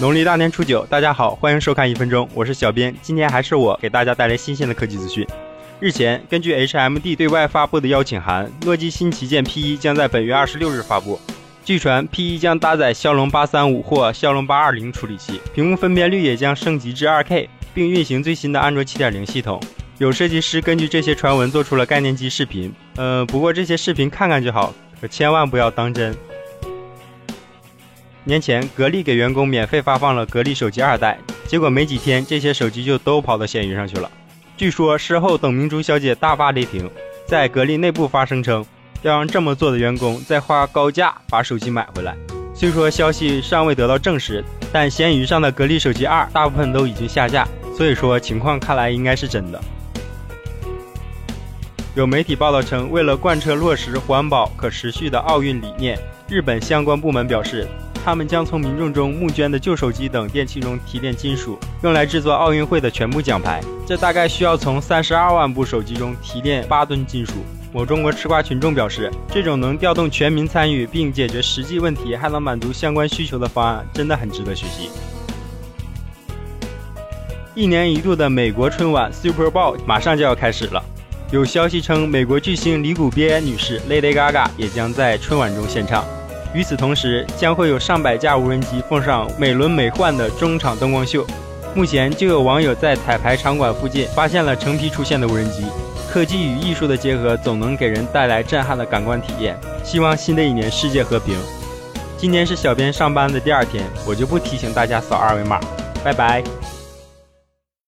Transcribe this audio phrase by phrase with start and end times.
[0.00, 2.94] 农历大年初九，大家好，欢迎收看一分钟，我是小编。
[3.02, 5.26] 今天还是我给大家带来新鲜的科技资讯。
[5.80, 11.20] 日前，根据 HMD 对外发布的邀请函，诺基新旗舰 P1 将在本月二十六日发布。
[11.64, 19.60] 据传，P1 将搭载骁龙八三五或骁龙八二零处理器，屏幕分辨率也将升级至 2K，并运行最新的安卓七点零系统。
[19.98, 26.16] 有设计师根据这些传闻做出了概念机视频，呃，不过这些视频看看就好，可千万不要当真。
[28.24, 34.10] 年前，格力给员工免费发放了格力手机二代，结果没几天，这些手机就都跑到闲鱼上去了。
[34.54, 36.90] 据说事后董明珠小姐大发雷霆，
[37.26, 38.66] 在格力内部发声称，
[39.00, 42.14] 要让这么做的员工再花高价把手机买回来。
[42.54, 49.58] 虽说消息尚未得到证实，但闲鱼上的格力手机二大部分都已经下架，所以说情况看来应该是真的。
[51.94, 55.98] 有媒体报道称，为了贯彻落实环保可持续的奥运理念，
[56.28, 57.66] 日本相关部门表示。
[58.04, 63.60] 他们将从民众中募捐的旧手机等电器中提炼金属，用来制作奥运会的全部奖牌。
[63.86, 67.32] 这大概需要从三十二万部手机中提炼八吨金属。
[67.70, 74.88] 某中国吃瓜群众表示，这种能调动全民参与并解决实际问题，还能满足相关需求的方案，真的很值得学习。
[77.54, 80.82] 一年一度的美国春晚 Super Bowl 马上就要开始了，
[81.30, 86.04] 有消息称，美国巨星李谷边女士 Lady Gaga 也将在春晚中献唱。
[86.54, 91.26] 与此同时，将会有上百架无人机奉上美轮美奂的中场灯光秀。
[91.74, 95.66] 目前就有网友在彩排场馆附近发现了成批出现的无人机。
[96.10, 99.54] 科技与艺术的结合，总能给人带来震撼的感官体验。
[99.84, 101.36] 希望新的一年世界和平。
[102.16, 105.60] 今天是小编上班的第二天，我就不提醒大家扫二维码。
[106.02, 106.42] 拜拜。